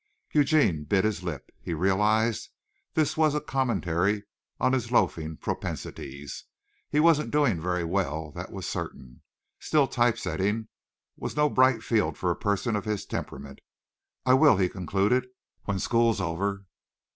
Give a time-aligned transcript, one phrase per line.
[0.33, 1.51] Eugene bit his lip.
[1.61, 2.49] He realized
[2.95, 4.23] this was a commentary
[4.59, 6.45] on his loafing propensities.
[6.89, 9.21] He wasn't doing very well, that was certain.
[9.59, 10.69] Still type setting
[11.17, 13.59] was no bright field for a person of his temperament.
[14.25, 15.27] "I will," he concluded,
[15.65, 16.65] "when school's over."